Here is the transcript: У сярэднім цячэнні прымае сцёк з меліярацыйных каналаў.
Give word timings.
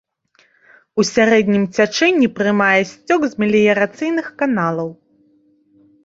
У 1.01 1.03
сярэднім 1.09 1.63
цячэнні 1.75 2.29
прымае 2.39 2.79
сцёк 2.91 3.21
з 3.33 3.43
меліярацыйных 3.43 4.31
каналаў. 4.41 4.89